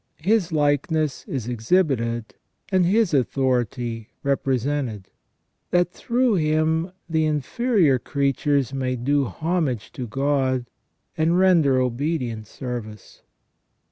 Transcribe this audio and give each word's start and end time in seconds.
His 0.23 0.51
likeness 0.51 1.25
is 1.27 1.47
exhibited, 1.47 2.33
and 2.71 2.87
His 2.87 3.13
authority 3.13 4.09
represented, 4.23 5.09
that 5.69 5.91
through 5.91 6.33
him 6.37 6.91
the 7.07 7.25
inferior 7.25 7.99
creatures 7.99 8.73
may 8.73 8.95
do 8.95 9.25
homage 9.25 9.91
to 9.91 10.07
God, 10.07 10.65
and 11.15 11.37
render 11.37 11.79
obedient 11.79 12.47
service. 12.47 13.21